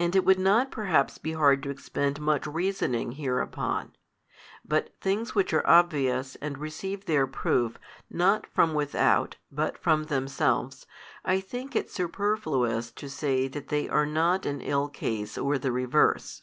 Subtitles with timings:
[0.00, 3.94] And it would not perhaps be hard to expend much reasoning hereupon:
[4.64, 7.78] but things which are obvious and receive their proof,
[8.10, 10.84] not from without, but from themselves,
[11.24, 15.70] I think it superfluous to say that they are not in ill case or the
[15.70, 16.42] reverse.